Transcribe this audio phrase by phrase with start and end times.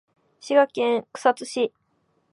[0.39, 1.73] 滋賀県草津市